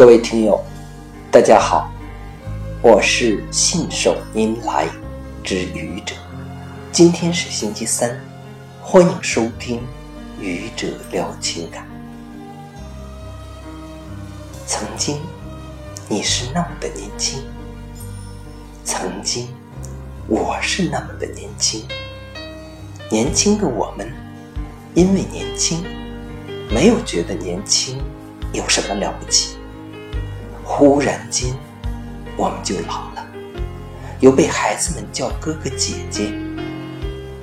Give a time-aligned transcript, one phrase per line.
[0.00, 0.58] 各位听友，
[1.30, 1.92] 大家好，
[2.80, 4.88] 我是信手拈来
[5.44, 6.14] 之愚者。
[6.90, 8.18] 今天是星期三，
[8.80, 9.82] 欢迎收听
[10.40, 11.86] 愚者聊情感。
[14.66, 15.20] 曾经
[16.08, 17.42] 你是那么的年轻，
[18.82, 19.48] 曾经
[20.26, 21.84] 我是那么的年轻。
[23.10, 24.10] 年轻的我们，
[24.94, 25.84] 因为年轻，
[26.70, 28.02] 没有觉得年轻
[28.54, 29.59] 有什么了不起。
[30.72, 31.52] 忽然间，
[32.36, 33.26] 我们就老了，
[34.20, 36.32] 由被孩子们叫哥哥姐姐，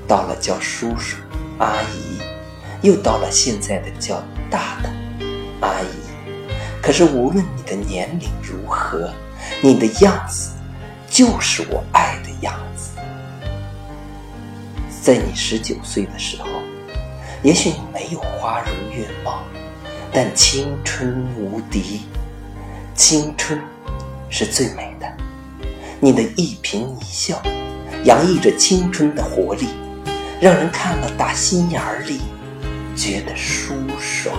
[0.08, 1.18] 到了叫叔叔
[1.60, 2.22] 阿姨，
[2.82, 4.90] 又到了现在的叫大的
[5.60, 6.48] 阿姨。
[6.82, 9.14] 可是无论你的年龄如何，
[9.62, 10.52] 你的样子
[11.08, 12.98] 就是我爱的样子。
[15.02, 16.48] 在你十九岁的时候，
[17.44, 19.44] 也许你没有花容月貌，
[20.14, 22.04] 但青春无敌。
[22.98, 23.62] 青春
[24.28, 25.06] 是最美的，
[26.00, 27.40] 你的一颦一笑，
[28.06, 29.68] 洋溢着青春的活力，
[30.42, 32.22] 让人看了打心眼里
[32.96, 34.36] 觉得舒爽。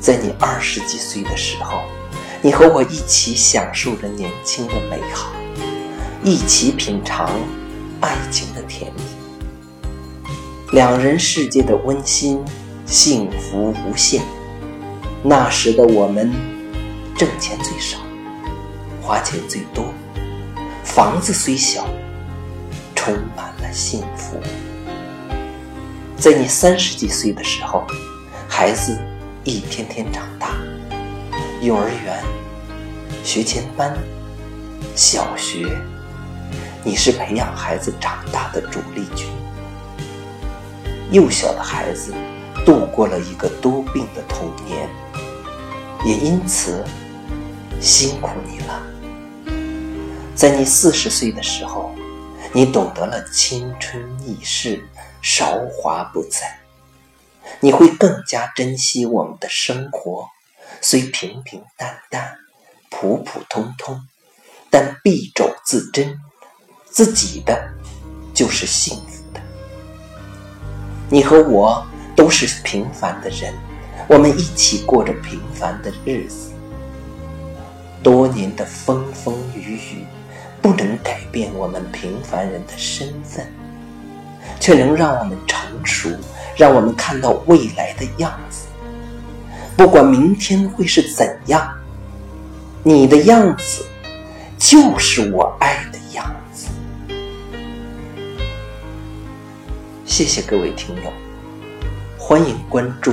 [0.00, 1.82] 在你二十几岁的时候，
[2.40, 5.30] 你和我一起享受着年轻的美好，
[6.24, 7.30] 一起品尝
[8.00, 9.02] 爱情的甜蜜，
[10.72, 12.42] 两人世界的温馨，
[12.86, 14.22] 幸福无限。
[15.28, 16.32] 那时的我们，
[17.14, 17.98] 挣钱最少，
[19.02, 19.92] 花钱最多，
[20.82, 21.86] 房子虽小，
[22.94, 24.40] 充满了幸福。
[26.16, 27.86] 在你三十几岁的时候，
[28.48, 28.98] 孩子
[29.44, 30.52] 一天天长大，
[31.60, 32.24] 幼儿园、
[33.22, 33.94] 学前班、
[34.94, 35.68] 小学，
[36.82, 39.28] 你是培养孩子长大的主力军。
[41.10, 42.14] 幼小的孩子
[42.64, 44.88] 度过了一个多病的童年。
[46.04, 46.84] 也因此
[47.80, 48.82] 辛苦你了。
[50.34, 51.90] 在你四十岁的时候，
[52.52, 54.88] 你懂得了青春易逝，
[55.20, 56.60] 韶华不再，
[57.60, 60.28] 你会更加珍惜我们的生活，
[60.80, 62.36] 虽平平淡淡、
[62.88, 64.00] 普普通通，
[64.70, 66.16] 但敝帚自珍，
[66.88, 67.70] 自己的
[68.32, 69.40] 就是幸福的。
[71.10, 71.84] 你和我
[72.14, 73.52] 都是平凡的人。
[74.08, 76.50] 我们一起过着平凡的日子，
[78.02, 80.06] 多年的风风雨雨
[80.62, 83.46] 不能改变我们平凡人的身份，
[84.58, 86.08] 却能让我们成熟，
[86.56, 88.68] 让我们看到未来的样子。
[89.76, 91.70] 不管明天会是怎样，
[92.82, 93.84] 你的样子
[94.56, 96.68] 就是我爱的样子。
[100.06, 101.12] 谢谢各位听友，
[102.16, 103.12] 欢迎关注。